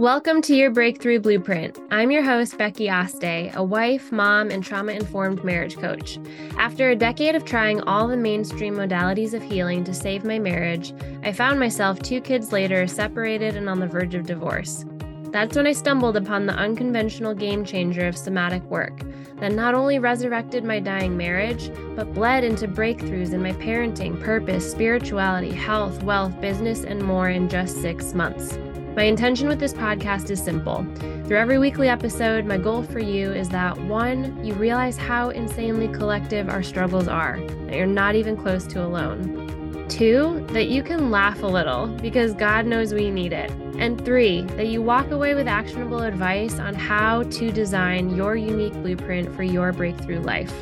[0.00, 1.78] Welcome to your Breakthrough Blueprint.
[1.90, 6.18] I'm your host, Becky Aste, a wife, mom, and trauma informed marriage coach.
[6.56, 10.94] After a decade of trying all the mainstream modalities of healing to save my marriage,
[11.22, 14.86] I found myself two kids later separated and on the verge of divorce.
[15.32, 19.02] That's when I stumbled upon the unconventional game changer of somatic work
[19.36, 24.70] that not only resurrected my dying marriage, but bled into breakthroughs in my parenting, purpose,
[24.70, 28.58] spirituality, health, wealth, business, and more in just six months.
[28.96, 30.84] My intention with this podcast is simple.
[31.24, 35.86] Through every weekly episode, my goal for you is that one, you realize how insanely
[35.86, 39.86] collective our struggles are, that you're not even close to alone.
[39.88, 43.52] Two, that you can laugh a little because God knows we need it.
[43.78, 48.74] And three, that you walk away with actionable advice on how to design your unique
[48.74, 50.52] blueprint for your breakthrough life.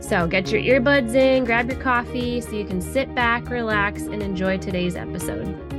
[0.00, 4.20] So get your earbuds in, grab your coffee so you can sit back, relax, and
[4.20, 5.71] enjoy today's episode.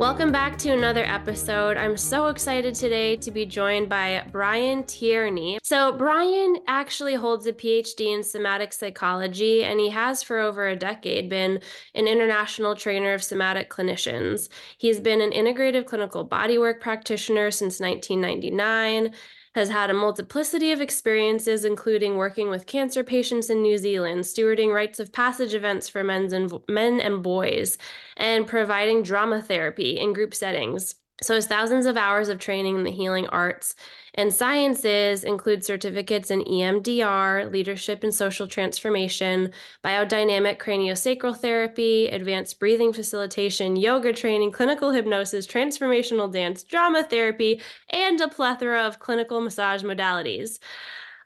[0.00, 1.76] Welcome back to another episode.
[1.76, 5.58] I'm so excited today to be joined by Brian Tierney.
[5.62, 10.74] So, Brian actually holds a PhD in somatic psychology, and he has for over a
[10.74, 11.60] decade been
[11.94, 14.48] an international trainer of somatic clinicians.
[14.78, 19.12] He's been an integrative clinical bodywork practitioner since 1999
[19.54, 24.72] has had a multiplicity of experiences, including working with cancer patients in New Zealand, stewarding
[24.72, 27.76] rites of passage events for men's and, men and boys,
[28.16, 30.94] and providing drama therapy in group settings.
[31.22, 33.74] So, his thousands of hours of training in the healing arts
[34.14, 39.52] and sciences include certificates in EMDR, leadership and social transformation,
[39.84, 48.20] biodynamic craniosacral therapy, advanced breathing facilitation, yoga training, clinical hypnosis, transformational dance, drama therapy, and
[48.20, 50.58] a plethora of clinical massage modalities.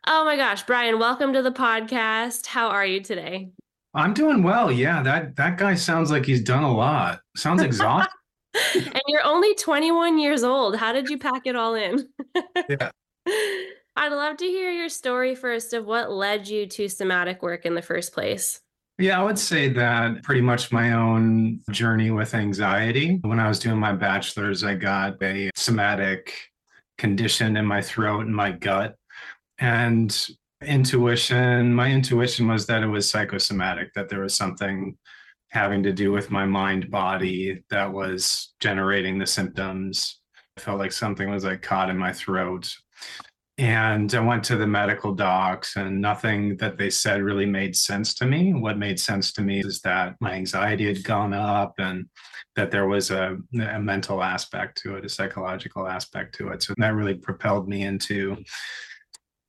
[0.06, 2.46] Oh my gosh, Brian, welcome to the podcast.
[2.46, 3.50] How are you today?
[3.94, 4.72] I'm doing well.
[4.72, 7.20] Yeah, that that guy sounds like he's done a lot.
[7.36, 8.10] Sounds exhausted
[8.74, 10.76] and you're only 21 years old.
[10.76, 12.08] How did you pack it all in?
[12.68, 12.90] yeah.
[13.96, 17.74] I'd love to hear your story first of what led you to somatic work in
[17.74, 18.60] the first place.
[18.98, 23.18] Yeah, I would say that pretty much my own journey with anxiety.
[23.22, 26.32] When I was doing my bachelor's, I got a somatic
[26.98, 28.96] condition in my throat and my gut.
[29.58, 30.16] And
[30.62, 34.96] intuition, my intuition was that it was psychosomatic, that there was something
[35.54, 40.20] having to do with my mind body that was generating the symptoms.
[40.58, 42.74] I felt like something was like caught in my throat.
[43.56, 48.12] And I went to the medical docs, and nothing that they said really made sense
[48.14, 48.52] to me.
[48.52, 52.06] What made sense to me is that my anxiety had gone up and
[52.56, 56.64] that there was a, a mental aspect to it, a psychological aspect to it.
[56.64, 58.36] So that really propelled me into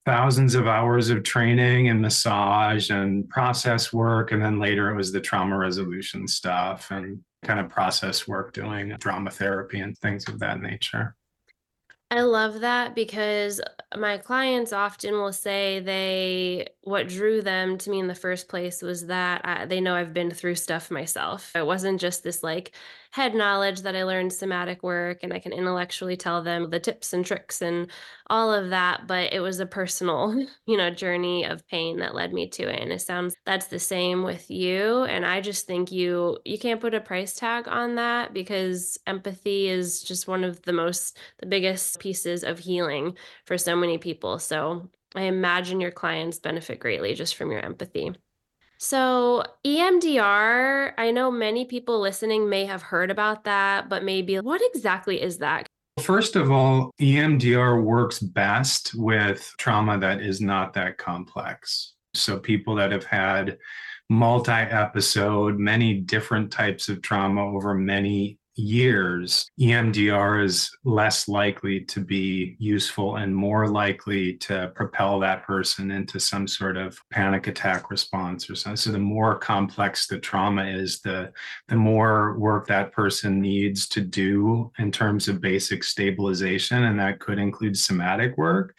[0.06, 4.32] thousands of hours of training and massage and process work.
[4.32, 8.96] And then later it was the trauma resolution stuff and kind of process work doing
[9.00, 11.16] drama therapy and things of that nature.
[12.12, 13.60] I love that because
[13.98, 18.84] my clients often will say they what drew them to me in the first place
[18.84, 21.52] was that I, they know I've been through stuff myself.
[21.56, 22.76] It wasn't just this like
[23.16, 27.14] head knowledge that I learned somatic work and I can intellectually tell them the tips
[27.14, 27.90] and tricks and
[28.28, 32.34] all of that, but it was a personal, you know, journey of pain that led
[32.34, 32.82] me to it.
[32.82, 35.06] And it sounds that's the same with you.
[35.06, 39.70] And I just think you you can't put a price tag on that because empathy
[39.70, 43.16] is just one of the most the biggest pieces of healing
[43.46, 44.40] for so many people.
[44.40, 48.12] So I imagine your clients benefit greatly just from your empathy.
[48.88, 54.62] So, EMDR, I know many people listening may have heard about that, but maybe what
[54.64, 55.66] exactly is that?
[56.00, 61.94] First of all, EMDR works best with trauma that is not that complex.
[62.14, 63.58] So, people that have had
[64.12, 72.00] multi episode, many different types of trauma over many years, EMDR is less likely to
[72.00, 77.90] be useful and more likely to propel that person into some sort of panic attack
[77.90, 78.78] response or something.
[78.78, 81.32] So the more complex the trauma is, the
[81.68, 87.20] the more work that person needs to do in terms of basic stabilization, and that
[87.20, 88.76] could include somatic work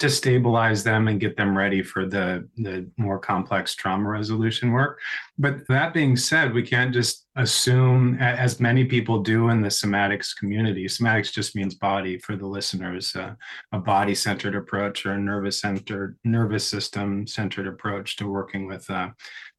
[0.00, 4.98] to stabilize them and get them ready for the, the more complex trauma resolution work.
[5.38, 10.34] But that being said, we can't just assume, as many people do in the somatics
[10.34, 13.34] community, somatics just means body for the listeners, uh,
[13.72, 18.88] a body centered approach or a nervous centered, nervous system centered approach to working with
[18.88, 19.10] uh,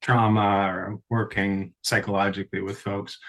[0.02, 3.20] trauma or working psychologically with folks.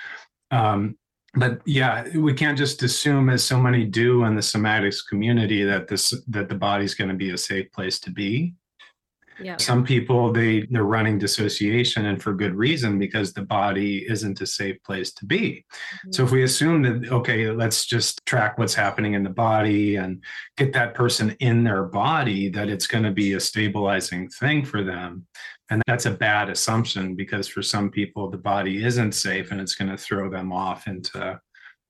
[0.51, 0.97] Um,
[1.35, 5.89] but yeah, we can't just assume, as so many do in the somatics community, that
[5.89, 8.55] this that the body's going to be a safe place to be.
[9.45, 9.57] Yeah.
[9.57, 14.47] Some people they they're running dissociation and for good reason because the body isn't a
[14.47, 15.65] safe place to be.
[15.75, 16.13] Mm-hmm.
[16.13, 20.23] So if we assume that okay, let's just track what's happening in the body and
[20.57, 24.83] get that person in their body that it's going to be a stabilizing thing for
[24.83, 25.27] them.
[25.71, 29.75] And that's a bad assumption because for some people the body isn't safe and it's
[29.75, 31.41] going to throw them off into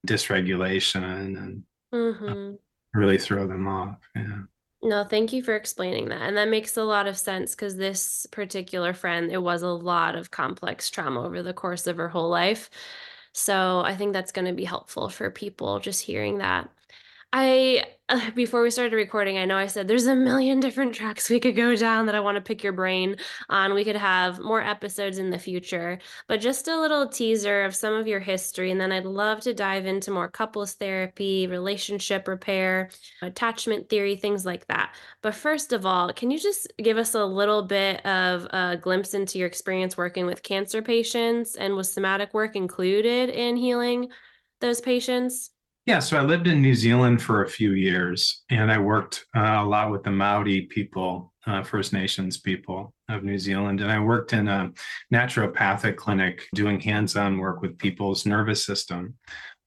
[0.07, 1.63] dysregulation and
[1.95, 2.55] mm-hmm.
[2.95, 3.99] really throw them off.
[4.15, 4.43] Yeah.
[4.85, 6.23] No, thank you for explaining that.
[6.23, 10.17] And that makes a lot of sense because this particular friend, it was a lot
[10.17, 12.69] of complex trauma over the course of her whole life.
[13.33, 16.69] So I think that's going to be helpful for people just hearing that.
[17.35, 21.31] I uh, before we started recording, I know I said there's a million different tracks
[21.31, 23.17] we could go down that I want to pick your brain
[23.49, 23.73] on.
[23.73, 25.99] We could have more episodes in the future,
[26.29, 28.71] but just a little teaser of some of your history.
[28.71, 32.91] And then I'd love to dive into more couples therapy, relationship repair,
[33.23, 34.95] attachment theory, things like that.
[35.23, 39.15] But first of all, can you just give us a little bit of a glimpse
[39.15, 44.11] into your experience working with cancer patients and was somatic work included in healing
[44.61, 45.52] those patients?
[45.85, 49.57] Yeah, so I lived in New Zealand for a few years, and I worked uh,
[49.59, 53.99] a lot with the Maori people, uh, First Nations people of New Zealand, and I
[53.99, 54.71] worked in a
[55.13, 59.15] naturopathic clinic doing hands-on work with people's nervous system.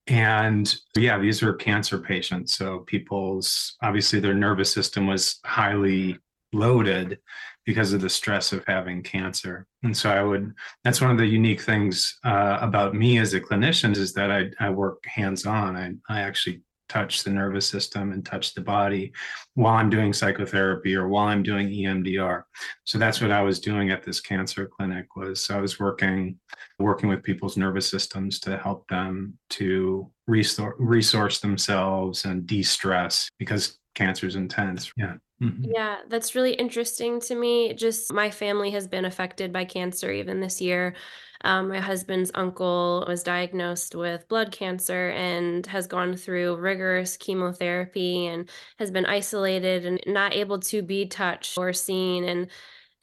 [0.07, 6.17] And yeah, these were cancer patients, so people's obviously their nervous system was highly
[6.53, 7.19] loaded
[7.65, 9.65] because of the stress of having cancer.
[9.83, 10.53] And so I would,
[10.83, 14.49] that's one of the unique things uh, about me as a clinician is that I,
[14.59, 15.75] I work hands on.
[15.75, 19.11] I, I actually touch the nervous system and touch the body
[19.55, 22.43] while I'm doing psychotherapy or while I'm doing EMDR.
[22.83, 26.39] So that's what I was doing at this cancer clinic was I was working
[26.79, 33.79] working with people's nervous systems to help them to restore resource themselves and de-stress because
[33.95, 34.91] cancer is intense.
[34.95, 35.15] Yeah.
[35.41, 35.71] Mm-hmm.
[35.73, 37.73] Yeah, that's really interesting to me.
[37.73, 40.95] Just my family has been affected by cancer even this year.
[41.43, 48.27] Um, my husband's uncle was diagnosed with blood cancer and has gone through rigorous chemotherapy
[48.27, 48.49] and
[48.79, 52.23] has been isolated and not able to be touched or seen.
[52.23, 52.47] And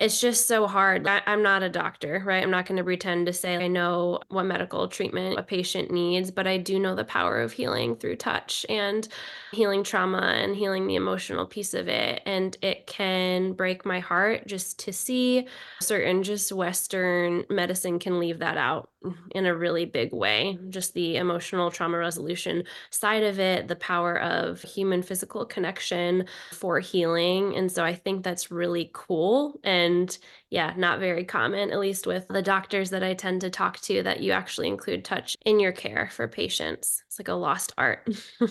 [0.02, 1.06] it's just so hard.
[1.06, 2.43] I, am not a doctor, right?
[2.43, 6.32] I'm not going to pretend to say I know what medical treatment a patient needs,
[6.32, 9.06] but I do know the power of healing through touch and
[9.52, 12.20] healing trauma and healing the emotional piece of it.
[12.26, 15.46] And it can break my heart just to see
[15.81, 18.90] certain just Western medicine can leave that out
[19.32, 20.58] in a really big way.
[20.69, 26.81] Just the emotional trauma resolution side of it, the power of human physical connection for
[26.81, 27.54] healing.
[27.56, 29.60] And so I think that's really cool.
[29.64, 30.16] And
[30.50, 34.02] yeah, not very common, at least with the doctors that I tend to talk to,
[34.02, 37.02] that you actually include touch in your care for patients.
[37.06, 38.08] It's like a lost art.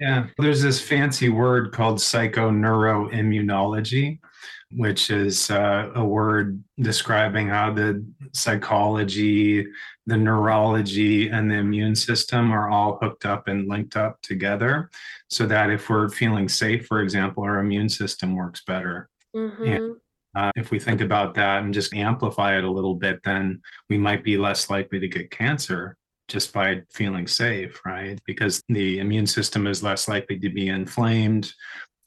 [0.00, 0.26] yeah.
[0.38, 4.18] There's this fancy word called psychoneuroimmunology
[4.76, 9.66] which is uh, a word describing how the psychology,
[10.06, 14.90] the neurology, and the immune system are all hooked up and linked up together.
[15.28, 19.08] So that if we're feeling safe, for example, our immune system works better.
[19.34, 19.64] Mm-hmm.
[19.64, 19.96] And,
[20.34, 23.60] uh, if we think about that and just amplify it a little bit, then
[23.90, 25.96] we might be less likely to get cancer
[26.28, 28.18] just by feeling safe, right?
[28.24, 31.52] Because the immune system is less likely to be inflamed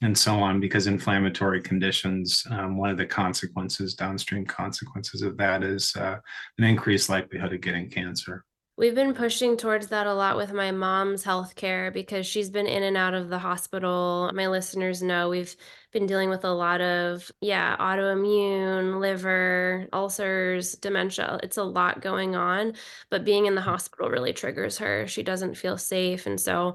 [0.02, 5.62] and so on because inflammatory conditions um, one of the consequences downstream consequences of that
[5.62, 6.16] is uh,
[6.58, 8.44] an increased likelihood of getting cancer
[8.78, 12.82] We've been pushing towards that a lot with my mom's healthcare because she's been in
[12.82, 14.30] and out of the hospital.
[14.34, 15.56] My listeners know we've
[15.92, 21.40] been dealing with a lot of, yeah, autoimmune, liver, ulcers, dementia.
[21.42, 22.74] It's a lot going on,
[23.08, 25.06] but being in the hospital really triggers her.
[25.06, 26.26] She doesn't feel safe.
[26.26, 26.74] And so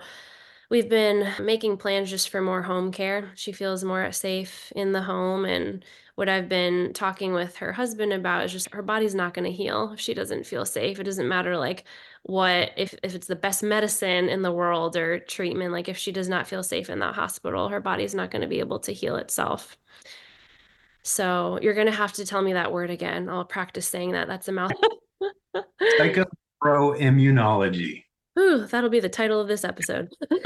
[0.71, 3.29] we've been making plans just for more home care.
[3.35, 5.43] She feels more safe in the home.
[5.43, 5.83] And
[6.15, 9.51] what I've been talking with her husband about is just her body's not going to
[9.51, 10.97] heal if she doesn't feel safe.
[10.97, 11.83] It doesn't matter like
[12.23, 16.13] what if, if it's the best medicine in the world or treatment, like if she
[16.13, 18.93] does not feel safe in that hospital, her body's not going to be able to
[18.93, 19.75] heal itself.
[21.03, 23.27] So you're going to have to tell me that word again.
[23.27, 24.29] I'll practice saying that.
[24.29, 24.71] That's a mouth.
[25.99, 28.05] Psychoneuroimmunology.
[28.69, 30.09] That'll be the title of this episode.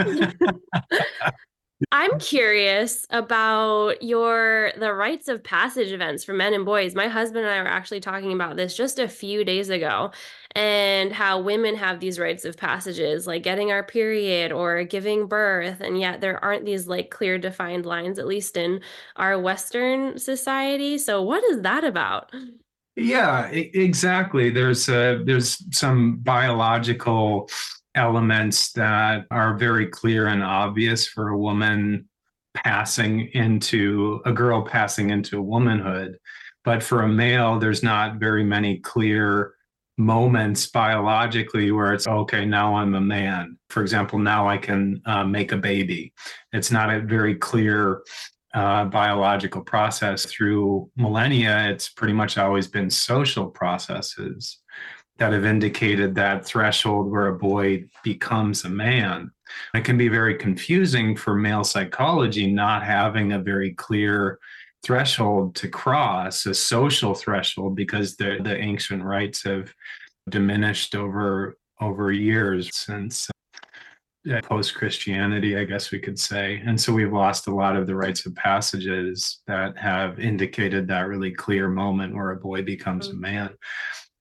[1.92, 6.96] I'm curious about your the rites of passage events for men and boys.
[6.96, 10.12] My husband and I were actually talking about this just a few days ago
[10.56, 15.82] and how women have these rites of passages like getting our period or giving birth
[15.82, 18.80] and yet there aren't these like clear defined lines at least in
[19.18, 20.98] our western society.
[20.98, 22.32] So what is that about?
[22.96, 24.50] Yeah, exactly.
[24.50, 27.50] There's uh, there's some biological
[27.96, 32.08] elements that are very clear and obvious for a woman
[32.54, 36.18] passing into a girl passing into womanhood.
[36.64, 39.54] But for a male, there's not very many clear
[39.98, 43.58] moments biologically where it's okay now i'm a man.
[43.70, 46.14] For example now i can uh, make a baby.
[46.52, 48.02] It's not a very clear
[48.54, 50.26] uh, biological process.
[50.26, 54.60] Through millennia it's pretty much always been social processes
[55.18, 59.32] that have indicated that threshold where a boy becomes a man
[59.74, 64.40] it can be very confusing for male psychology not having a very clear
[64.84, 69.74] threshold to cross, a social threshold, because the, the ancient rites have
[70.30, 73.30] diminished over over years since
[74.32, 76.62] uh, post Christianity, I guess we could say.
[76.66, 81.08] And so we've lost a lot of the rites of passages that have indicated that
[81.08, 83.20] really clear moment where a boy becomes a mm.
[83.20, 83.50] man.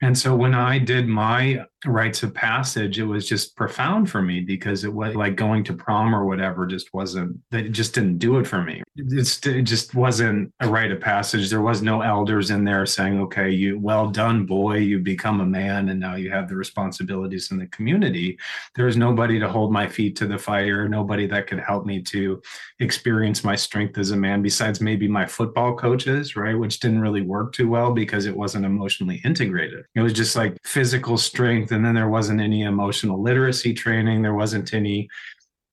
[0.05, 4.41] And so when I did my rites of passage, it was just profound for me
[4.41, 8.39] because it was like going to prom or whatever just wasn't, it just didn't do
[8.39, 8.83] it for me.
[8.97, 11.51] It's, it just wasn't a rite of passage.
[11.51, 15.47] There was no elders in there saying, okay, you, well done, boy, you become a
[15.47, 18.39] man and now you have the responsibilities in the community.
[18.75, 22.03] There was nobody to hold my feet to the fire, nobody that could help me
[22.03, 22.41] to
[22.81, 26.59] experience my strength as a man besides maybe my football coaches, right?
[26.59, 29.85] Which didn't really work too well because it wasn't emotionally integrated.
[29.95, 31.73] It was just like physical strength.
[31.75, 34.23] And then there wasn't any emotional literacy training.
[34.23, 35.09] There wasn't any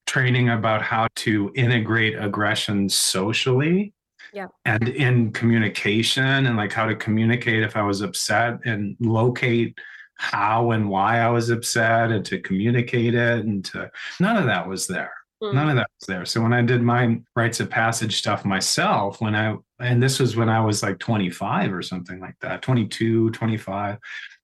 [0.07, 3.93] training about how to integrate aggression socially
[4.33, 4.47] yeah.
[4.65, 9.77] and in communication and like how to communicate if I was upset and locate
[10.15, 13.89] how and why I was upset and to communicate it and to
[14.19, 15.13] none of that was there.
[15.41, 15.53] Mm.
[15.55, 16.25] None of that was there.
[16.25, 20.35] So when I did my rites of passage stuff myself, when I, and this was
[20.35, 23.97] when I was like 25 or something like that, 22, 25, I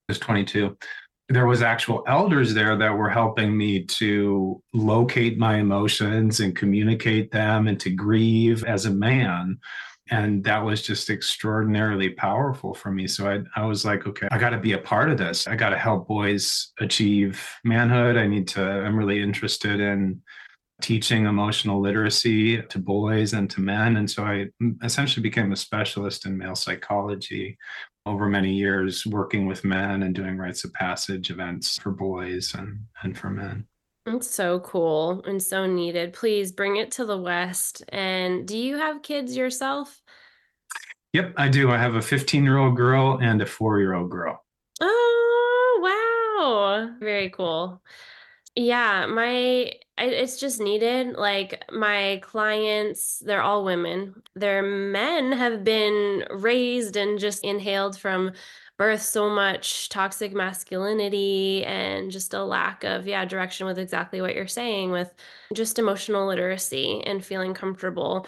[0.08, 0.76] was 22.
[1.30, 7.32] There was actual elders there that were helping me to locate my emotions and communicate
[7.32, 9.60] them and to grieve as a man.
[10.10, 13.08] And that was just extraordinarily powerful for me.
[13.08, 15.48] So i, I was like okay i got to be a part of this.
[15.48, 18.16] I got to help boys achieve manhood.
[18.16, 20.22] I need to i'm really interested in
[20.82, 23.98] teaching emotional literacy to boys and to men.
[23.98, 24.48] And so I
[24.84, 27.58] essentially became a specialist in male psychology
[28.08, 32.80] over many years, working with men and doing rites of passage events for boys and,
[33.04, 33.68] and for men.
[34.06, 36.14] It's so cool and so needed.
[36.14, 37.84] Please bring it to the West.
[37.90, 40.02] And do you have kids yourself?
[41.14, 41.72] Yep, I do.
[41.72, 44.44] I have a 15 year old girl and a four year old girl.
[44.80, 46.96] Oh, wow.
[47.00, 47.82] Very cool.
[48.56, 51.16] Yeah, my it's just needed.
[51.16, 54.22] Like my clients, they're all women.
[54.36, 58.34] Their men have been raised and just inhaled from
[58.78, 64.36] birth so much toxic masculinity and just a lack of yeah direction with exactly what
[64.36, 65.12] you're saying with
[65.54, 68.28] just emotional literacy and feeling comfortable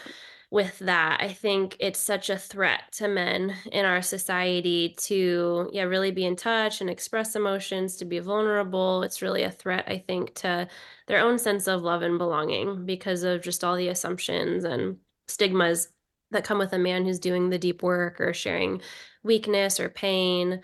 [0.52, 1.22] with that.
[1.22, 6.26] I think it's such a threat to men in our society to yeah, really be
[6.26, 9.04] in touch and express emotions, to be vulnerable.
[9.04, 10.68] It's really a threat, I think, to
[11.08, 15.90] their own sense of love and belonging because of just all the assumptions and stigmas
[16.32, 18.82] that come with a man who's doing the deep work or sharing
[19.24, 20.62] weakness or pain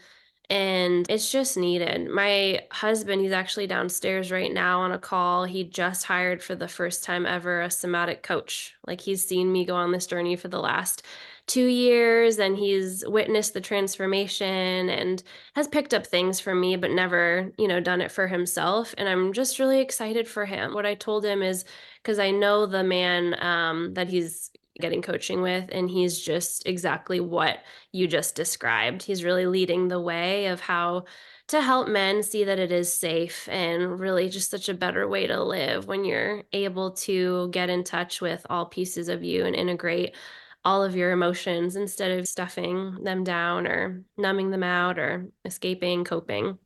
[0.49, 2.09] and it's just needed.
[2.09, 5.45] My husband, he's actually downstairs right now on a call.
[5.45, 8.75] He just hired for the first time ever a somatic coach.
[8.85, 11.03] Like he's seen me go on this journey for the last
[11.47, 15.21] two years and he's witnessed the transformation and
[15.55, 18.95] has picked up things from me, but never, you know, done it for himself.
[18.97, 20.73] And I'm just really excited for him.
[20.73, 21.65] What I told him is
[22.01, 27.19] because I know the man um, that he's getting coaching with and he's just exactly
[27.19, 27.59] what
[27.91, 29.03] you just described.
[29.03, 31.05] He's really leading the way of how
[31.47, 35.27] to help men see that it is safe and really just such a better way
[35.27, 39.55] to live when you're able to get in touch with all pieces of you and
[39.55, 40.15] integrate
[40.63, 46.03] all of your emotions instead of stuffing them down or numbing them out or escaping
[46.03, 46.57] coping.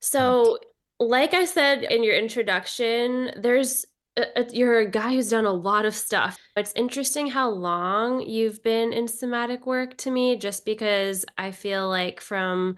[0.00, 0.58] So
[1.00, 3.84] like i said in your introduction there's
[4.52, 6.38] you're a guy who's done a lot of stuff.
[6.56, 11.88] It's interesting how long you've been in somatic work to me, just because I feel
[11.88, 12.76] like from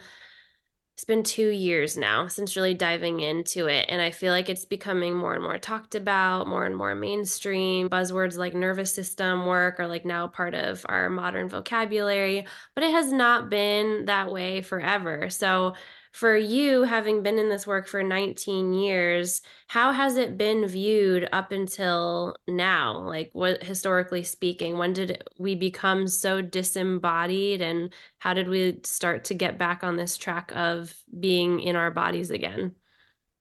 [0.97, 3.85] it's been two years now since really diving into it.
[3.90, 7.90] And I feel like it's becoming more and more talked about, more and more mainstream.
[7.90, 12.93] Buzzwords like nervous system work are like now part of our modern vocabulary, but it
[12.93, 15.28] has not been that way forever.
[15.28, 15.75] So
[16.17, 21.29] for you having been in this work for 19 years how has it been viewed
[21.33, 23.01] up until now?
[23.01, 29.25] Like what historically speaking when did we become so disembodied and how did we start
[29.25, 32.77] to get back on this track of being in our bodies again?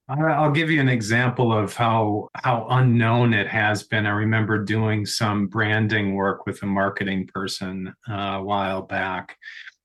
[0.08, 4.06] I'll give you an example of how how unknown it has been.
[4.06, 9.36] I remember doing some branding work with a marketing person uh, a while back,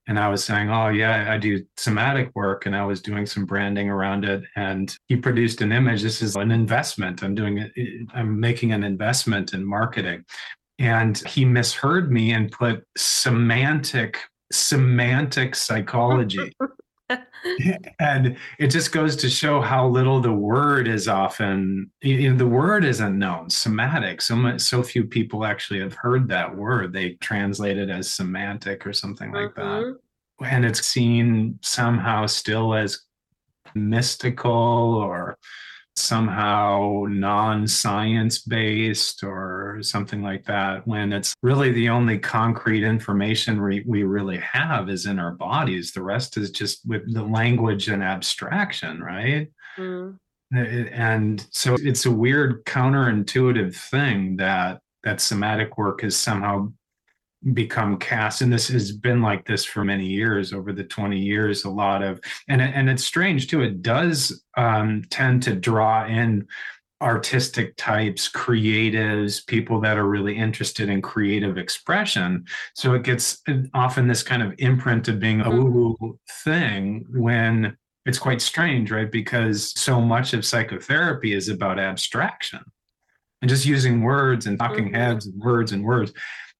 [0.07, 3.45] and I was saying, "Oh yeah, I do somatic work," and I was doing some
[3.45, 4.43] branding around it.
[4.57, 6.03] And he produced an image.
[6.03, 7.23] This is an investment.
[7.23, 7.73] I'm doing it.
[8.15, 10.25] I'm making an investment in marketing,
[10.79, 14.19] and he misheard me and put semantic
[14.53, 16.53] semantic psychology
[17.99, 22.47] and it just goes to show how little the word is often you know, the
[22.47, 24.21] word isn't known somatic.
[24.21, 26.93] So much so few people actually have heard that word.
[26.93, 29.91] They translate it as semantic or something like mm-hmm.
[29.91, 29.99] that
[30.43, 33.01] and it's seen somehow still as
[33.75, 35.39] mystical or
[35.97, 43.63] somehow non science based or something like that, when it's really the only concrete information
[43.63, 45.93] we, we really have is in our bodies.
[45.93, 49.49] The rest is just with the language and abstraction, right?
[49.77, 50.17] Mm.
[50.53, 56.73] And so it's a weird counterintuitive thing that that somatic work is somehow
[57.55, 61.65] become cast and this has been like this for many years over the 20 years
[61.65, 66.47] a lot of and and it's strange too it does um, tend to draw in
[67.01, 72.45] artistic types creatives people that are really interested in creative expression
[72.75, 73.43] so it gets
[73.73, 76.11] often this kind of imprint of being a mm-hmm.
[76.45, 82.61] thing when it's quite strange right because so much of psychotherapy is about abstraction
[83.41, 84.95] and just using words and talking mm-hmm.
[84.95, 86.13] heads and words and words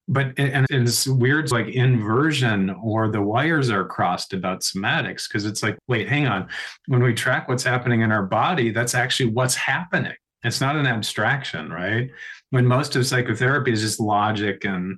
[0.07, 5.63] but and it's weird like inversion or the wires are crossed about somatics because it's
[5.63, 6.47] like wait hang on.
[6.87, 10.15] When we track what's happening in our body that's actually what's happening.
[10.43, 12.09] It's not an abstraction right?
[12.49, 14.97] When most of psychotherapy is just logic and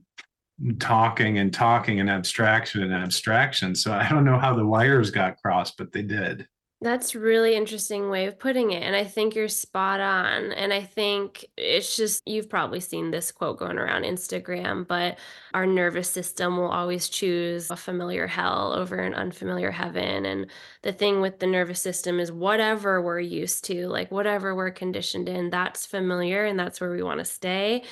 [0.79, 3.75] talking and talking and abstraction and abstraction.
[3.75, 6.47] So i don't know how the wires got crossed but they did
[6.83, 8.83] that's really interesting way of putting it.
[8.83, 10.51] And I think you're spot on.
[10.51, 15.17] And I think it's just, you've probably seen this quote going around Instagram, but
[15.53, 20.25] our nervous system will always choose a familiar hell over an unfamiliar heaven.
[20.25, 20.47] And
[20.81, 25.29] the thing with the nervous system is whatever we're used to, like whatever we're conditioned
[25.29, 27.83] in, that's familiar and that's where we want to stay.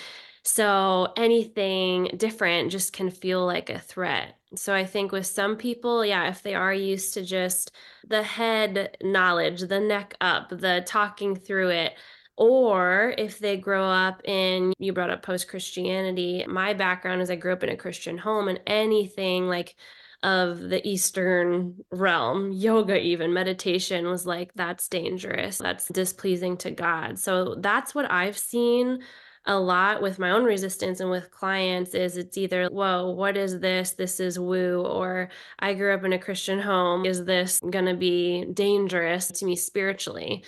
[0.44, 4.41] So anything different just can feel like a threat.
[4.56, 7.72] So I think with some people, yeah, if they are used to just
[8.08, 11.94] the head knowledge, the neck up, the talking through it,
[12.38, 16.46] or if they grow up in, you brought up post Christianity.
[16.48, 19.76] My background is I grew up in a Christian home, and anything like
[20.24, 25.58] of the Eastern realm, yoga, even meditation was like, that's dangerous.
[25.58, 27.18] That's displeasing to God.
[27.18, 29.00] So that's what I've seen
[29.46, 33.60] a lot with my own resistance and with clients is it's either, whoa, what is
[33.60, 33.92] this?
[33.92, 34.82] This is woo.
[34.86, 37.06] Or I grew up in a Christian home.
[37.06, 40.44] Is this going to be dangerous to me spiritually?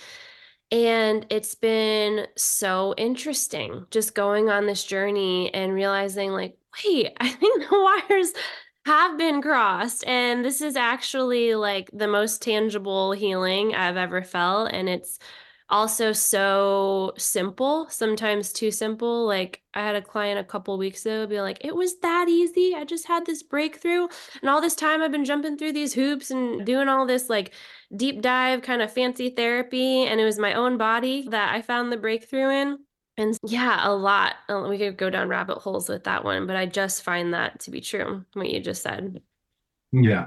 [0.70, 7.28] And it's been so interesting just going on this journey and realizing, like, wait, I
[7.28, 8.32] think the wires
[8.86, 10.06] have been crossed.
[10.06, 14.72] And this is actually like the most tangible healing I've ever felt.
[14.72, 15.18] And it's
[15.70, 19.26] also so simple, sometimes too simple.
[19.26, 22.74] Like I had a client a couple weeks ago be like, it was that easy.
[22.74, 24.06] I just had this breakthrough.
[24.40, 27.54] And all this time I've been jumping through these hoops and doing all this like
[27.96, 30.04] deep dive kind of fancy therapy.
[30.04, 32.78] And it was my own body that I found the breakthrough in.
[33.16, 34.34] And yeah, a lot.
[34.48, 37.60] Uh, we could go down rabbit holes with that one, but I just find that
[37.60, 39.22] to be true, what you just said.
[39.92, 40.26] Yeah.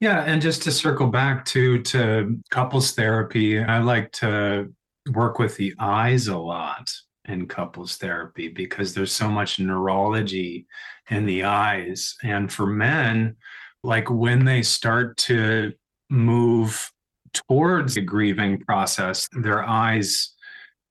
[0.00, 4.72] Yeah, and just to circle back to to couples therapy, I like to
[5.12, 6.90] work with the eyes a lot
[7.26, 10.66] in couples therapy because there's so much neurology
[11.10, 12.16] in the eyes.
[12.22, 13.36] And for men,
[13.82, 15.72] like when they start to
[16.10, 16.90] move
[17.32, 20.34] towards the grieving process, their eyes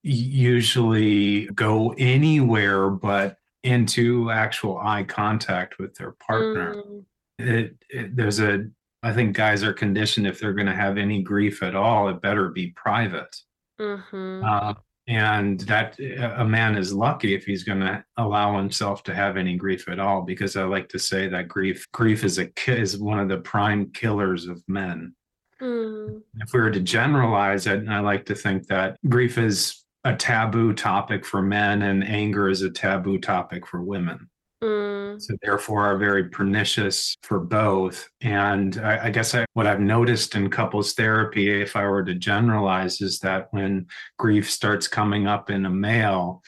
[0.03, 6.75] usually go anywhere but into actual eye contact with their partner.
[6.75, 7.05] Mm.
[7.39, 8.65] It, it, there's a
[9.03, 12.21] I think guys are conditioned if they're going to have any grief at all, it
[12.21, 13.35] better be private.
[13.79, 14.43] Mm-hmm.
[14.45, 14.73] Uh,
[15.07, 19.57] and that a man is lucky if he's going to allow himself to have any
[19.57, 23.19] grief at all, because I like to say that grief grief is a is one
[23.19, 25.13] of the prime killers of men.
[25.61, 26.21] Mm.
[26.39, 30.73] If we were to generalize it, I like to think that grief is a taboo
[30.73, 34.29] topic for men and anger is a taboo topic for women.
[34.63, 35.21] Mm.
[35.21, 38.07] So therefore are very pernicious for both.
[38.21, 42.15] And I, I guess I, what I've noticed in couples therapy, if I were to
[42.15, 46.41] generalize, is that when grief starts coming up in a male,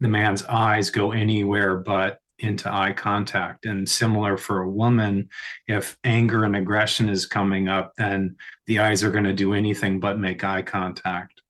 [0.00, 3.66] the man's eyes go anywhere but into eye contact.
[3.66, 5.28] And similar for a woman,
[5.68, 10.00] if anger and aggression is coming up, then the eyes are going to do anything
[10.00, 11.40] but make eye contact.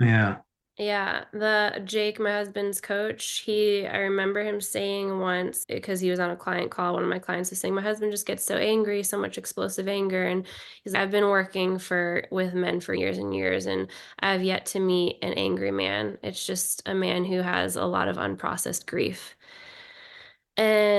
[0.00, 0.36] Yeah.
[0.76, 6.18] Yeah, the Jake, my husband's coach, he I remember him saying once because he was
[6.18, 8.56] on a client call, one of my clients was saying, My husband just gets so
[8.56, 10.26] angry, so much explosive anger.
[10.26, 10.44] And
[10.82, 14.66] he's like, I've been working for with men for years and years, and I've yet
[14.66, 16.18] to meet an angry man.
[16.24, 19.36] It's just a man who has a lot of unprocessed grief.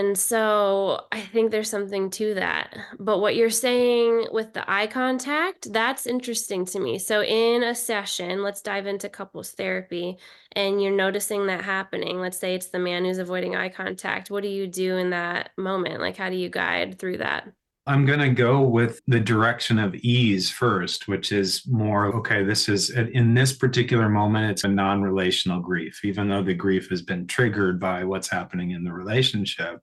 [0.05, 2.77] And so I think there's something to that.
[2.99, 6.99] But what you're saying with the eye contact, that's interesting to me.
[6.99, 10.17] So in a session, let's dive into couples therapy
[10.51, 12.19] and you're noticing that happening.
[12.19, 14.29] Let's say it's the man who's avoiding eye contact.
[14.29, 16.01] What do you do in that moment?
[16.01, 17.51] Like how do you guide through that?
[17.87, 22.67] I'm going to go with the direction of ease first, which is more okay, this
[22.67, 27.03] is in this particular moment, it's a non relational grief, even though the grief has
[27.03, 29.81] been triggered by what's happening in the relationship.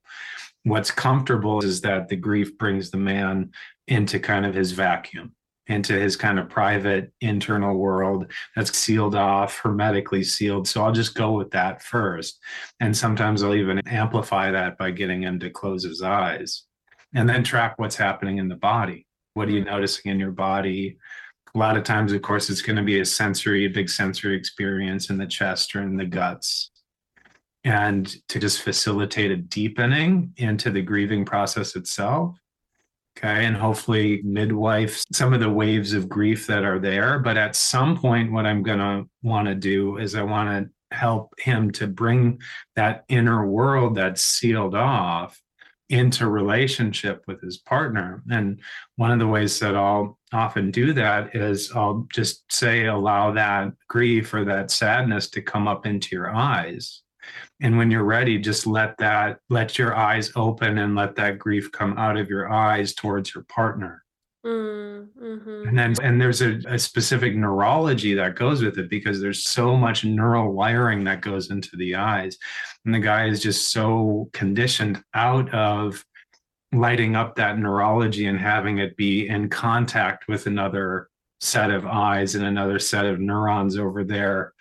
[0.64, 3.52] What's comfortable is that the grief brings the man
[3.86, 5.34] into kind of his vacuum,
[5.68, 10.66] into his kind of private internal world that's sealed off, hermetically sealed.
[10.66, 12.40] So I'll just go with that first.
[12.80, 16.64] And sometimes I'll even amplify that by getting him to close his eyes
[17.14, 19.07] and then track what's happening in the body.
[19.35, 19.66] What are you mm.
[19.66, 20.98] noticing in your body?
[21.55, 24.37] A lot of times, of course, it's going to be a sensory, a big sensory
[24.37, 26.70] experience in the chest or in the guts.
[27.64, 32.37] And to just facilitate a deepening into the grieving process itself.
[33.16, 33.44] Okay.
[33.44, 37.18] And hopefully, midwife some of the waves of grief that are there.
[37.18, 40.96] But at some point, what I'm going to want to do is I want to
[40.96, 42.40] help him to bring
[42.75, 45.40] that inner world that's sealed off
[45.92, 48.22] into relationship with his partner.
[48.31, 48.61] And
[48.96, 53.72] one of the ways that I'll often do that is I'll just say, allow that
[53.88, 57.02] grief or that sadness to come up into your eyes.
[57.61, 61.70] And when you're ready, just let that, let your eyes open and let that grief
[61.70, 64.02] come out of your eyes towards your partner.
[64.44, 69.20] Mm, hmm And then, and there's a, a, specific neurology that goes with it because
[69.20, 72.38] there's so much neural wiring that goes into the eyes.
[72.85, 76.05] And the guy is just so conditioned out of
[76.72, 81.09] lighting up that neurology and having it be in contact with another
[81.40, 84.55] set of eyes and another set of neurons over there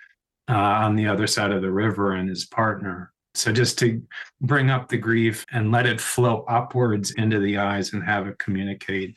[0.48, 3.12] uh, on the other side of the river and his partner.
[3.34, 4.02] So just to
[4.42, 8.38] bring up the grief and let it flow upwards into the eyes and have it
[8.40, 9.16] communicate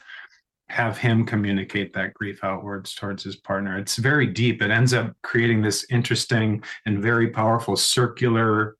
[0.68, 3.78] have him communicate that grief outwards towards his partner.
[3.78, 4.62] It's very deep.
[4.62, 8.76] It ends up creating this interesting and very powerful circular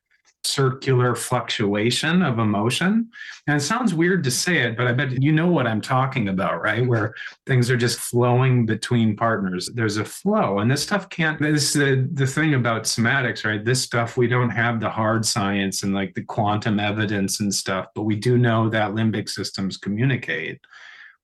[0.46, 3.10] circular fluctuation of emotion.
[3.46, 6.28] And it sounds weird to say it, but I bet you know what I'm talking
[6.28, 6.86] about, right?
[6.86, 7.14] Where
[7.46, 9.70] things are just flowing between partners.
[9.74, 10.58] There's a flow.
[10.58, 13.64] And this stuff can't this the the thing about somatics, right?
[13.64, 17.86] This stuff we don't have the hard science and like the quantum evidence and stuff,
[17.94, 20.60] but we do know that limbic systems communicate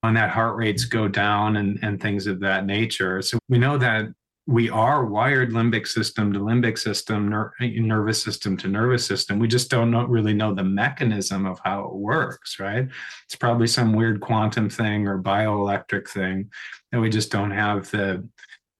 [0.02, 3.20] and that heart rates go down and, and things of that nature.
[3.22, 4.06] So we know that
[4.46, 9.38] we are wired limbic system to limbic system, ner- nervous system to nervous system.
[9.38, 12.88] We just don't know, really know the mechanism of how it works, right?
[13.26, 16.50] It's probably some weird quantum thing or bioelectric thing
[16.90, 18.26] that we just don't have the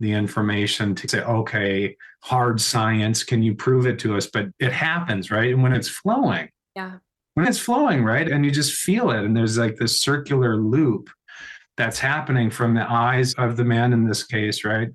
[0.01, 4.27] the information to say, okay, hard science, can you prove it to us?
[4.27, 5.53] But it happens, right?
[5.53, 6.93] And when it's flowing, yeah,
[7.35, 8.29] when it's flowing, right?
[8.29, 9.25] And you just feel it.
[9.25, 11.11] And there's like this circular loop
[11.77, 14.89] that's happening from the eyes of the man in this case, right?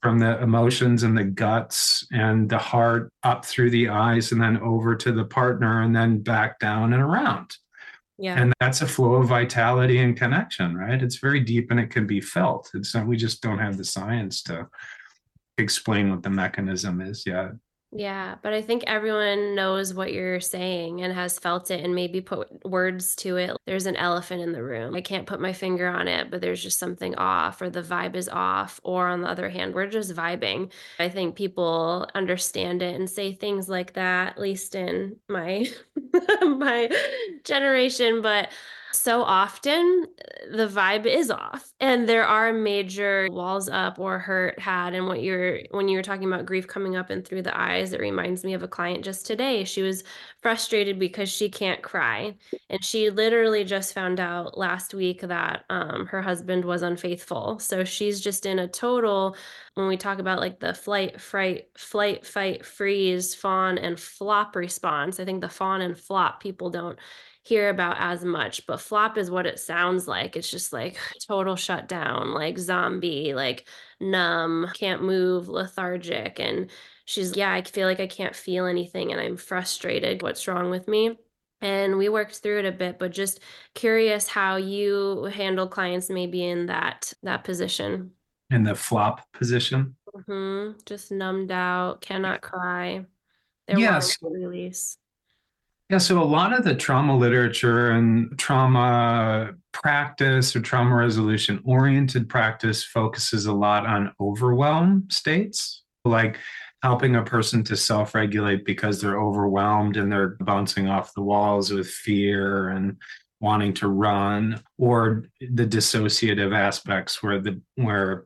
[0.00, 4.58] From the emotions and the guts and the heart up through the eyes and then
[4.58, 7.56] over to the partner and then back down and around.
[8.18, 8.40] Yeah.
[8.40, 11.02] And that's a flow of vitality and connection, right?
[11.02, 12.70] It's very deep and it can be felt.
[12.74, 14.68] It's not, we just don't have the science to
[15.58, 17.50] explain what the mechanism is yet.
[17.94, 22.22] Yeah, but I think everyone knows what you're saying and has felt it and maybe
[22.22, 23.54] put words to it.
[23.66, 24.94] There's an elephant in the room.
[24.94, 28.16] I can't put my finger on it, but there's just something off, or the vibe
[28.16, 28.80] is off.
[28.82, 30.72] Or on the other hand, we're just vibing.
[30.98, 35.66] I think people understand it and say things like that, at least in my
[36.40, 36.88] my
[37.44, 38.22] generation.
[38.22, 38.48] But
[38.92, 40.06] so often
[40.50, 45.22] the vibe is off and there are major walls up or hurt had and what
[45.22, 48.44] you're when you were talking about grief coming up and through the eyes it reminds
[48.44, 49.64] me of a client just today.
[49.64, 50.04] She was
[50.40, 52.34] frustrated because she can't cry
[52.68, 57.58] and she literally just found out last week that um, her husband was unfaithful.
[57.58, 59.36] So she's just in a total
[59.74, 65.18] when we talk about like the flight fright flight fight freeze fawn and flop response
[65.18, 66.98] i think the fawn and flop people don't
[67.42, 70.36] hear about as much, but flop is what it sounds like.
[70.36, 73.68] It's just like total shutdown, like zombie, like
[74.00, 76.38] numb, can't move, lethargic.
[76.38, 76.70] And
[77.04, 80.22] she's, yeah, I feel like I can't feel anything and I'm frustrated.
[80.22, 81.16] What's wrong with me?
[81.62, 83.40] and we worked through it a bit but just
[83.74, 88.10] curious how you handle clients maybe in that that position
[88.50, 90.76] in the flop position mm-hmm.
[90.84, 93.04] just numbed out cannot cry
[93.68, 94.98] yes release
[95.90, 102.28] yeah so a lot of the trauma literature and trauma practice or trauma resolution oriented
[102.28, 106.38] practice focuses a lot on overwhelm states like
[106.82, 111.70] helping a person to self regulate because they're overwhelmed and they're bouncing off the walls
[111.70, 112.96] with fear and
[113.40, 118.24] wanting to run or the dissociative aspects where the where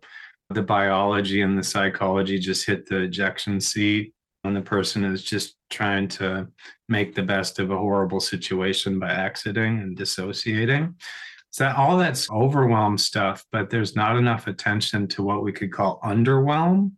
[0.51, 4.15] the biology and the psychology just hit the ejection seat
[4.47, 6.49] and the person is just trying to
[6.89, 10.95] make the best of a horrible situation by exiting and dissociating.
[11.51, 16.01] So all that's overwhelm stuff but there's not enough attention to what we could call
[16.05, 16.93] underwhelm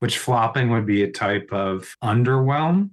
[0.00, 2.90] which flopping would be a type of underwhelm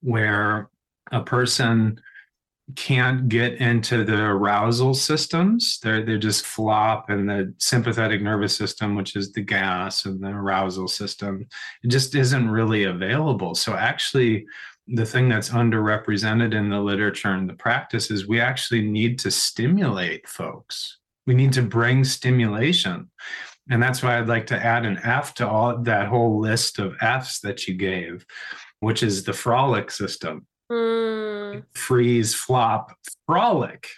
[0.00, 0.70] where
[1.12, 2.00] a person
[2.74, 5.78] can't get into the arousal systems.
[5.80, 10.28] They're they just flop and the sympathetic nervous system, which is the gas and the
[10.28, 11.46] arousal system,
[11.84, 13.54] it just isn't really available.
[13.54, 14.46] So actually
[14.88, 19.30] the thing that's underrepresented in the literature and the practice is we actually need to
[19.30, 20.98] stimulate folks.
[21.26, 23.10] We need to bring stimulation.
[23.68, 26.96] And that's why I'd like to add an F to all that whole list of
[27.00, 28.24] Fs that you gave,
[28.78, 30.46] which is the frolic system.
[30.70, 31.64] Mm.
[31.74, 32.92] Freeze, flop,
[33.26, 33.88] frolic.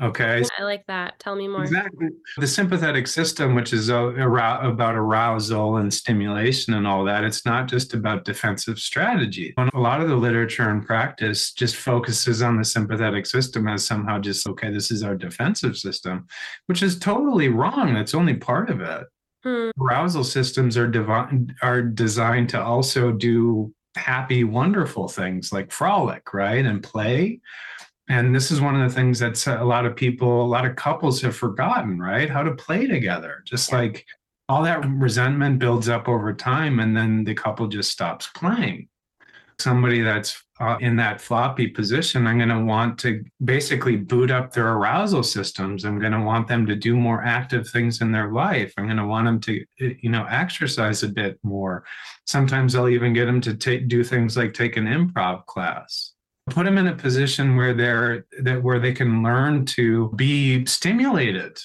[0.00, 0.42] Okay.
[0.58, 1.18] I like that.
[1.18, 1.62] Tell me more.
[1.62, 2.08] Exactly.
[2.38, 7.92] The sympathetic system, which is about arousal and stimulation and all that, it's not just
[7.92, 9.52] about defensive strategy.
[9.58, 14.18] A lot of the literature and practice just focuses on the sympathetic system as somehow
[14.18, 16.26] just, okay, this is our defensive system,
[16.66, 17.92] which is totally wrong.
[17.92, 19.06] That's only part of it.
[19.44, 19.70] Hmm.
[19.78, 26.64] Arousal systems are, devi- are designed to also do happy, wonderful things like frolic, right?
[26.64, 27.40] And play
[28.08, 30.76] and this is one of the things that a lot of people a lot of
[30.76, 33.78] couples have forgotten right how to play together just yeah.
[33.78, 34.06] like
[34.48, 38.88] all that resentment builds up over time and then the couple just stops playing
[39.58, 44.52] somebody that's uh, in that floppy position i'm going to want to basically boot up
[44.52, 45.84] their arousal systems.
[45.84, 48.72] I'm going to want them to do more active things in their life.
[48.76, 51.84] I'm going to want them to you know exercise a bit more.
[52.26, 56.12] Sometimes i'll even get them to take do things like take an improv class.
[56.50, 61.58] Put them in a position where they're that where they can learn to be stimulated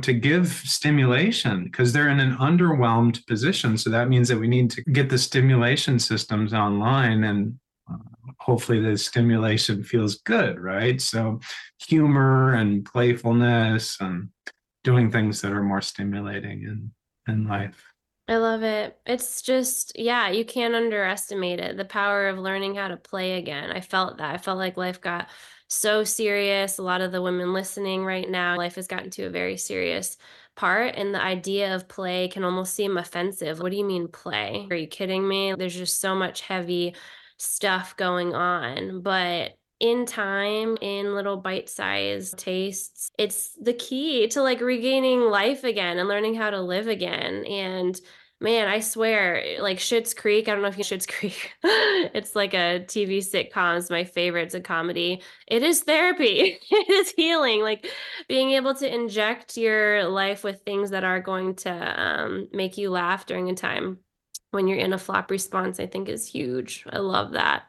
[0.00, 3.76] to give stimulation because they're in an underwhelmed position.
[3.76, 7.58] So that means that we need to get the stimulation systems online and
[7.92, 7.98] uh,
[8.44, 11.38] hopefully the stimulation feels good right so
[11.78, 14.28] humor and playfulness and
[14.84, 16.90] doing things that are more stimulating in
[17.32, 17.92] in life
[18.28, 18.98] I love it.
[19.04, 21.76] It's just, yeah, you can't underestimate it.
[21.76, 23.70] The power of learning how to play again.
[23.70, 24.34] I felt that.
[24.34, 25.28] I felt like life got
[25.68, 26.78] so serious.
[26.78, 30.16] A lot of the women listening right now, life has gotten to a very serious
[30.54, 30.94] part.
[30.96, 33.58] And the idea of play can almost seem offensive.
[33.58, 34.68] What do you mean, play?
[34.70, 35.54] Are you kidding me?
[35.54, 36.94] There's just so much heavy
[37.42, 39.02] stuff going on.
[39.02, 45.64] But in time, in little bite sized tastes, it's the key to like regaining life
[45.64, 47.44] again and learning how to live again.
[47.46, 48.00] And
[48.40, 50.48] man, I swear, like Schitt's Creek.
[50.48, 51.52] I don't know if you Schitt's Creek.
[51.64, 53.78] it's like a TV sitcom.
[53.78, 54.44] It's my favorite.
[54.44, 55.20] It's a comedy.
[55.48, 56.58] It is therapy.
[56.70, 57.62] it is healing.
[57.62, 57.88] Like
[58.28, 62.90] being able to inject your life with things that are going to um, make you
[62.90, 63.98] laugh during a time
[64.52, 66.84] when you're in a flop response, I think is huge.
[66.88, 67.62] I love that.
[67.62, 67.66] Hmm.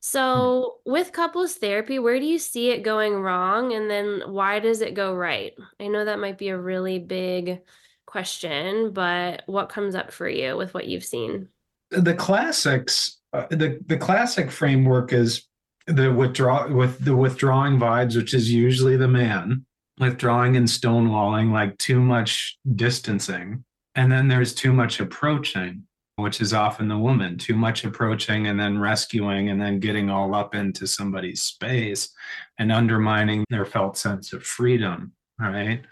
[0.00, 3.72] So, with couples therapy, where do you see it going wrong?
[3.72, 5.54] And then why does it go right?
[5.80, 7.62] I know that might be a really big
[8.04, 11.48] question, but what comes up for you with what you've seen?
[11.90, 15.46] The classics, uh, the, the classic framework is
[15.86, 19.64] the withdraw with the withdrawing vibes, which is usually the man,
[19.98, 23.64] withdrawing and stonewalling, like too much distancing.
[23.94, 28.58] And then there's too much approaching which is often the woman, too much approaching and
[28.58, 32.10] then rescuing and then getting all up into somebody's space
[32.58, 35.82] and undermining their felt sense of freedom, right?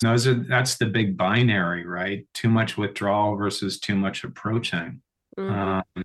[0.00, 2.26] Those are that's the big binary, right?
[2.34, 5.00] Too much withdrawal versus too much approaching.
[5.38, 5.52] Mm-hmm.
[5.98, 6.04] Um,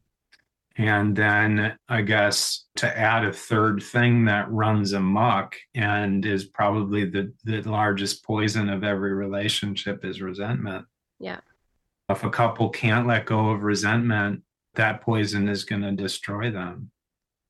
[0.78, 7.04] and then I guess to add a third thing that runs amok and is probably
[7.04, 10.86] the, the largest poison of every relationship is resentment.
[11.20, 11.40] Yeah.
[12.10, 14.42] If a couple can't let go of resentment,
[14.76, 16.92] that poison is going to destroy them.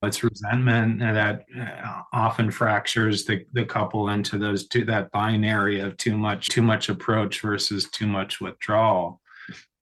[0.02, 5.96] It's resentment that uh, often fractures the, the couple into those two that binary of
[5.98, 9.20] too much too much approach versus too much withdrawal.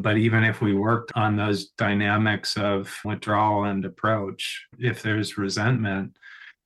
[0.00, 6.16] But even if we worked on those dynamics of withdrawal and approach, if there's resentment,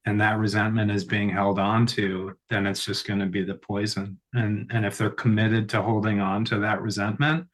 [0.04, 3.54] and that resentment is being held on to, then it's just going to be the
[3.54, 4.18] poison.
[4.34, 7.46] And and if they're committed to holding on to that resentment,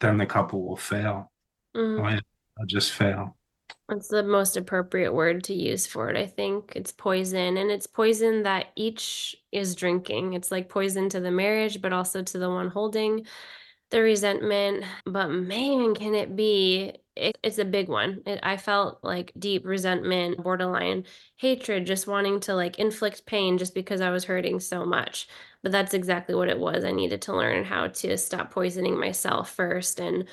[0.00, 1.32] then the couple will fail.
[1.76, 2.20] Mm.
[2.58, 3.36] I'll just fail.
[3.88, 6.16] It's the most appropriate word to use for it.
[6.16, 10.34] I think it's poison, and it's poison that each is drinking.
[10.34, 13.26] It's like poison to the marriage, but also to the one holding
[13.90, 14.84] the resentment.
[15.04, 16.92] But man, can it be?
[17.14, 18.22] It, it's a big one.
[18.26, 21.04] It, I felt like deep resentment, borderline
[21.36, 25.28] hatred, just wanting to like inflict pain just because I was hurting so much.
[25.62, 26.84] But that's exactly what it was.
[26.84, 30.26] I needed to learn how to stop poisoning myself first and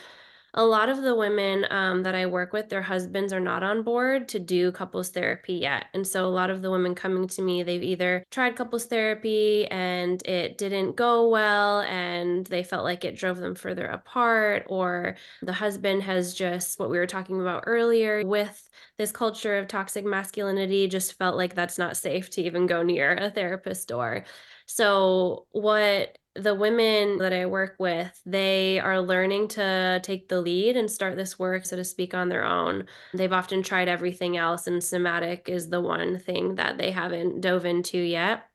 [0.54, 3.84] a lot of the women um, that I work with, their husbands are not on
[3.84, 5.86] board to do couples therapy yet.
[5.94, 9.68] And so a lot of the women coming to me, they've either tried couples therapy
[9.68, 15.16] and it didn't go well and they felt like it drove them further apart, or
[15.42, 20.06] the husband has just what we were talking about earlier with this culture of toxic
[20.06, 24.26] masculinity, just felt like that's not safe to even go near a therapist door.
[24.66, 30.78] So, what the women that I work with, they are learning to take the lead
[30.78, 32.88] and start this work, so to speak, on their own.
[33.13, 37.65] They've often tried everything else, and somatic is the one thing that they haven't dove
[37.65, 38.45] into yet.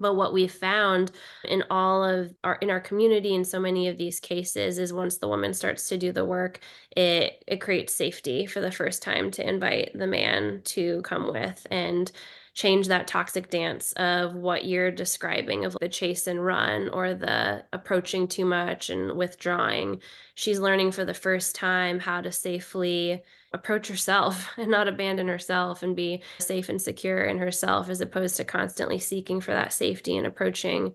[0.00, 1.12] But what we found
[1.44, 5.18] in all of our in our community in so many of these cases is once
[5.18, 6.60] the woman starts to do the work,
[6.96, 11.66] it it creates safety for the first time to invite the man to come with
[11.70, 12.10] and
[12.54, 17.64] change that toxic dance of what you're describing of the chase and run or the
[17.72, 20.00] approaching too much and withdrawing.
[20.34, 23.22] She's learning for the first time how to safely
[23.54, 28.36] approach herself and not abandon herself and be safe and secure in herself as opposed
[28.36, 30.94] to constantly seeking for that safety and approaching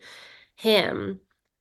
[0.55, 1.19] him.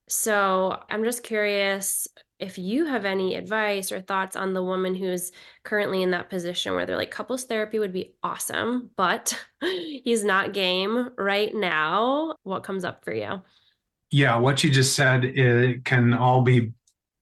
[0.09, 2.07] So I'm just curious
[2.39, 5.33] if you have any advice or thoughts on the woman who's
[5.65, 10.53] currently in that position where they're like couples therapy would be awesome but he's not
[10.53, 13.43] game right now what comes up for you?
[14.11, 16.73] Yeah what you just said it can all be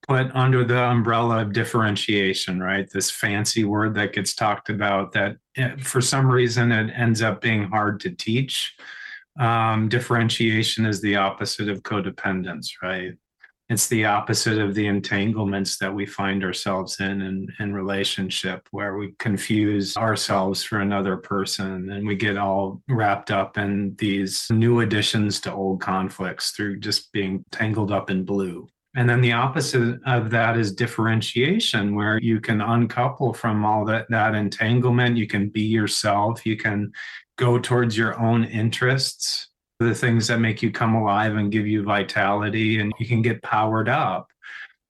[0.07, 2.90] put under the umbrella of differentiation right?
[2.90, 7.40] This fancy word that gets talked about that eh, for some reason it ends up
[7.40, 8.77] being hard to teach.
[9.38, 13.14] Um, differentiation is the opposite of codependence right
[13.68, 18.96] it's the opposite of the entanglements that we find ourselves in, in in relationship where
[18.96, 24.81] we confuse ourselves for another person and we get all wrapped up in these new
[24.81, 29.98] additions to old conflicts through just being tangled up in blue and then the opposite
[30.07, 35.16] of that is differentiation, where you can uncouple from all that, that entanglement.
[35.16, 36.46] You can be yourself.
[36.46, 36.92] You can
[37.37, 39.48] go towards your own interests
[39.85, 43.42] the things that make you come alive and give you vitality and you can get
[43.42, 44.31] powered up.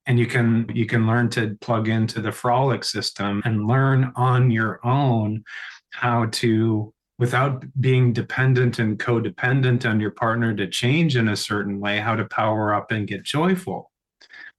[0.07, 4.51] And you can you can learn to plug into the frolic system and learn on
[4.51, 5.45] your own
[5.91, 11.81] how to without being dependent and codependent on your partner to change in a certain
[11.81, 13.91] way how to power up and get joyful.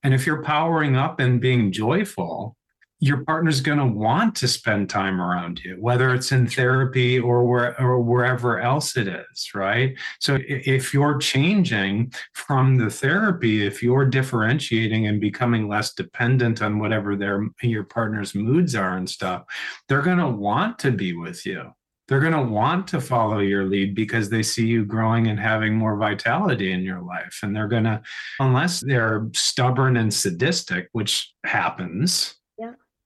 [0.03, 2.55] And if you're powering up and being joyful
[2.99, 7.45] your partner's going to want to spend time around you, whether it's in therapy or
[7.45, 9.97] where or wherever else it is, right?
[10.19, 16.79] So if you're changing from the therapy, if you're differentiating and becoming less dependent on
[16.79, 19.43] whatever their your partner's moods are and stuff,
[19.89, 21.71] they're going to want to be with you.
[22.07, 25.75] They're going to want to follow your lead because they see you growing and having
[25.75, 27.39] more vitality in your life.
[27.41, 28.01] And they're going to,
[28.39, 32.35] unless they're stubborn and sadistic, which happens,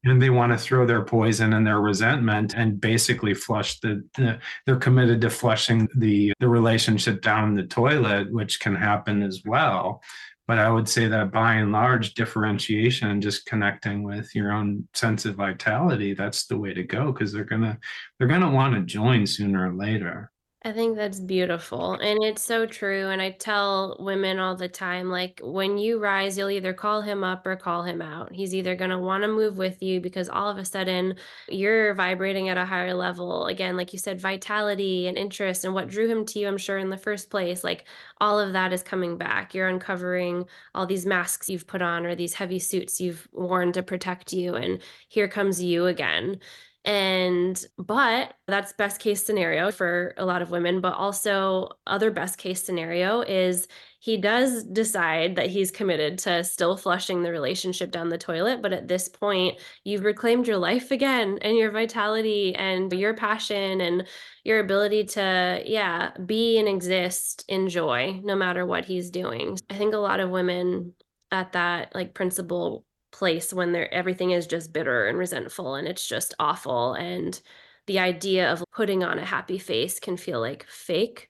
[0.05, 4.39] and they want to throw their poison and their resentment and basically flush the, the,
[4.65, 10.01] they're committed to flushing the the relationship down the toilet which can happen as well.
[10.47, 14.87] But i would say that by and large differentiation and just connecting with your own
[14.93, 17.77] sense of vitality that's the way to go because they're gonna
[18.17, 20.31] they're gonna want to join sooner or later
[20.61, 21.93] I think that's beautiful.
[21.93, 23.07] And it's so true.
[23.07, 27.23] And I tell women all the time like, when you rise, you'll either call him
[27.23, 28.33] up or call him out.
[28.33, 31.15] He's either going to want to move with you because all of a sudden
[31.47, 33.45] you're vibrating at a higher level.
[33.47, 36.77] Again, like you said, vitality and interest and what drew him to you, I'm sure,
[36.77, 37.63] in the first place.
[37.63, 37.85] Like,
[38.19, 39.53] all of that is coming back.
[39.53, 40.45] You're uncovering
[40.75, 44.55] all these masks you've put on or these heavy suits you've worn to protect you.
[44.55, 46.41] And here comes you again.
[46.85, 50.81] And, but that's best case scenario for a lot of women.
[50.81, 53.67] But also, other best case scenario is
[53.99, 58.61] he does decide that he's committed to still flushing the relationship down the toilet.
[58.61, 63.81] But at this point, you've reclaimed your life again and your vitality and your passion
[63.81, 64.07] and
[64.45, 69.59] your ability to, yeah, be and exist in joy no matter what he's doing.
[69.69, 70.93] I think a lot of women
[71.31, 76.07] at that like principal place when they're everything is just bitter and resentful and it's
[76.07, 77.41] just awful and
[77.87, 81.29] the idea of putting on a happy face can feel like fake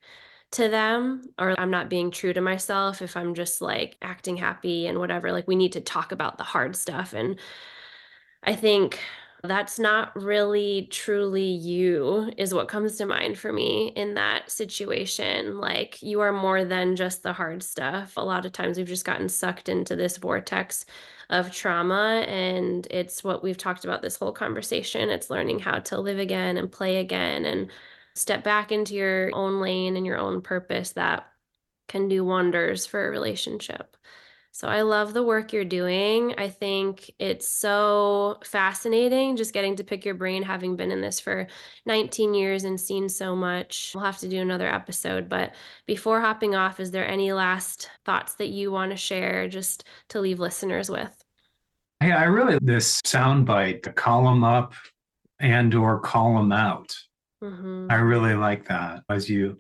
[0.52, 4.88] to them or I'm not being true to myself if I'm just like acting happy
[4.88, 5.32] and whatever.
[5.32, 7.14] Like we need to talk about the hard stuff.
[7.14, 7.40] And
[8.44, 9.00] I think
[9.44, 15.60] that's not really truly you, is what comes to mind for me in that situation.
[15.60, 18.14] Like you are more than just the hard stuff.
[18.18, 20.86] A lot of times we've just gotten sucked into this vortex
[21.30, 22.26] of trauma.
[22.28, 25.10] And it's what we've talked about this whole conversation.
[25.10, 27.70] It's learning how to live again and play again and
[28.16, 31.28] step back into your own lane and your own purpose that
[31.88, 33.96] can do wonders for a relationship.
[34.52, 36.34] So I love the work you're doing.
[36.38, 41.20] I think it's so fascinating just getting to pick your brain, having been in this
[41.20, 41.48] for
[41.86, 43.92] 19 years and seen so much.
[43.94, 45.30] We'll have to do another episode.
[45.30, 45.54] But
[45.86, 50.20] before hopping off, is there any last thoughts that you want to share just to
[50.20, 51.24] leave listeners with?
[52.00, 54.74] Hey, I really this soundbite, the column up
[55.40, 56.96] and or column out.
[57.44, 57.88] Mm-hmm.
[57.90, 59.04] I really like that.
[59.10, 59.58] As you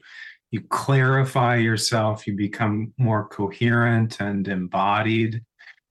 [0.51, 5.43] you clarify yourself, you become more coherent and embodied,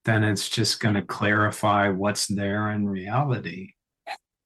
[0.04, 3.70] then it's just going to clarify what's there in reality.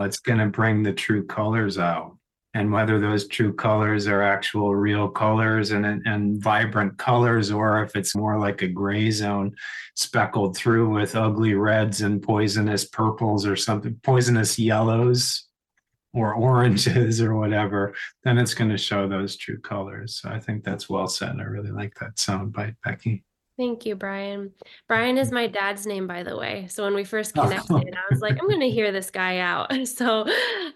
[0.01, 2.17] It's going to bring the true colors out.
[2.55, 7.97] And whether those true colors are actual real colors and, and vibrant colors, or if
[7.97, 9.55] it's more like a gray zone
[9.95, 15.49] speckled through with ugly reds and poisonous purples or something, poisonous yellows,
[16.15, 17.95] or oranges or whatever,
[18.25, 20.21] then it's going to show those true colors.
[20.21, 21.31] So I think that's well said.
[21.31, 23.25] And I really like that sound bite, Becky.
[23.59, 24.51] Thank you, Brian.
[24.89, 26.67] Brian is my dad's name, by the way.
[26.71, 27.43] So when we first oh.
[27.43, 27.77] connected, oh.
[27.77, 29.73] I was like, I'm going to hear this guy out.
[29.87, 30.27] So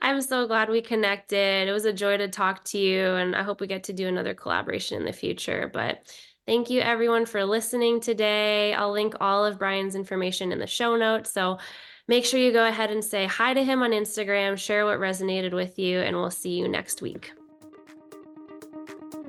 [0.03, 1.68] I'm so glad we connected.
[1.68, 4.09] It was a joy to talk to you, and I hope we get to do
[4.09, 5.70] another collaboration in the future.
[5.72, 6.14] But
[6.47, 8.74] thank you, everyone, for listening today.
[8.74, 11.32] I'll link all of Brian's information in the show notes.
[11.32, 11.59] So
[12.09, 15.52] Make sure you go ahead and say hi to him on Instagram, share what resonated
[15.52, 17.32] with you, and we'll see you next week.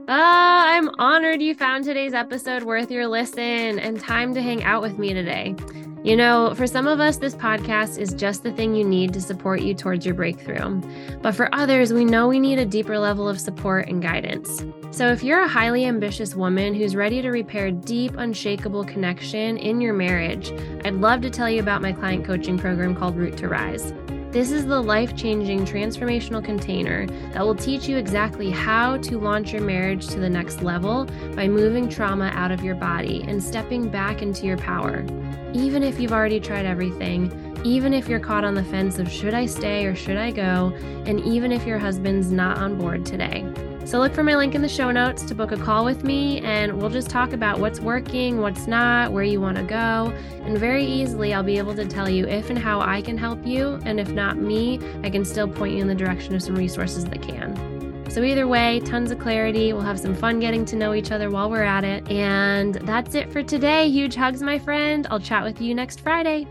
[0.08, 4.82] Ah, I'm honored you found today's episode worth your listen and time to hang out
[4.84, 5.56] with me today.
[6.04, 9.22] You know, for some of us, this podcast is just the thing you need to
[9.22, 10.80] support you towards your breakthrough.
[11.22, 14.64] But for others, we know we need a deeper level of support and guidance.
[14.90, 19.82] So if you're a highly ambitious woman who's ready to repair deep, unshakable connection in
[19.82, 20.52] your marriage,
[20.86, 23.94] I'd love to tell you about my client coaching program called Root to Rise.
[24.32, 29.52] This is the life changing transformational container that will teach you exactly how to launch
[29.52, 33.90] your marriage to the next level by moving trauma out of your body and stepping
[33.90, 35.06] back into your power.
[35.54, 37.32] Even if you've already tried everything,
[37.64, 40.74] even if you're caught on the fence of should I stay or should I go,
[41.06, 43.46] and even if your husband's not on board today.
[43.88, 46.42] So look for my link in the show notes to book a call with me,
[46.42, 50.14] and we'll just talk about what's working, what's not, where you want to go.
[50.42, 53.48] And very easily, I'll be able to tell you if and how I can help
[53.48, 53.80] you.
[53.86, 57.06] And if not me, I can still point you in the direction of some resources
[57.06, 58.04] that can.
[58.10, 59.72] So, either way, tons of clarity.
[59.72, 62.12] We'll have some fun getting to know each other while we're at it.
[62.12, 63.88] And that's it for today.
[63.88, 65.08] Huge hugs, my friend.
[65.10, 66.46] I'll chat with you next Friday.